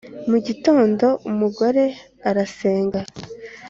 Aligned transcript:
mu 0.29 0.37
gitondo 0.47 1.05
umugore 1.29 1.83
arasenga 2.29 2.99